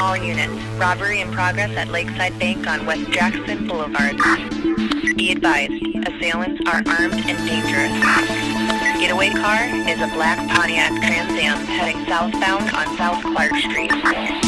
[0.00, 4.16] All units, robbery in progress at Lakeside Bank on West Jackson Boulevard.
[5.16, 5.72] Be advised,
[6.06, 7.92] assailants are armed and dangerous.
[9.00, 14.41] Getaway car is a black Pontiac Trans Am heading southbound on South Clark Street.